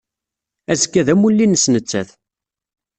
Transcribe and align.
Azekka 0.71 1.01
d 1.05 1.07
amulli-nnes 1.13 1.65
nettat. 1.73 2.09